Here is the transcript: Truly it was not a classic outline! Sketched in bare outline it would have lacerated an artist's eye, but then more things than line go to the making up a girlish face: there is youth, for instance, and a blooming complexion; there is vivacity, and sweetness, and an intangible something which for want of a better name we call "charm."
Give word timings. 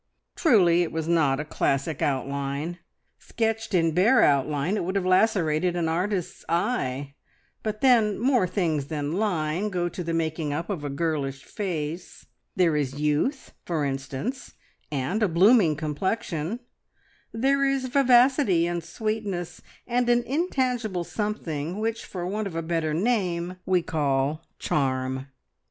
Truly 0.35 0.81
it 0.81 0.91
was 0.91 1.07
not 1.07 1.39
a 1.39 1.45
classic 1.45 2.01
outline! 2.01 2.79
Sketched 3.19 3.75
in 3.75 3.91
bare 3.91 4.23
outline 4.23 4.75
it 4.75 4.83
would 4.83 4.95
have 4.95 5.05
lacerated 5.05 5.75
an 5.75 5.87
artist's 5.87 6.43
eye, 6.49 7.13
but 7.61 7.81
then 7.81 8.17
more 8.17 8.47
things 8.47 8.85
than 8.87 9.11
line 9.19 9.69
go 9.69 9.87
to 9.89 10.03
the 10.03 10.11
making 10.15 10.53
up 10.53 10.71
a 10.71 10.89
girlish 10.89 11.43
face: 11.43 12.25
there 12.55 12.75
is 12.75 12.99
youth, 12.99 13.53
for 13.63 13.85
instance, 13.85 14.55
and 14.91 15.21
a 15.21 15.27
blooming 15.27 15.75
complexion; 15.75 16.61
there 17.31 17.63
is 17.63 17.85
vivacity, 17.85 18.65
and 18.65 18.83
sweetness, 18.83 19.61
and 19.85 20.09
an 20.09 20.23
intangible 20.23 21.03
something 21.03 21.77
which 21.79 22.05
for 22.05 22.25
want 22.25 22.47
of 22.47 22.55
a 22.55 22.63
better 22.63 22.95
name 22.95 23.57
we 23.67 23.83
call 23.83 24.43
"charm." 24.57 25.27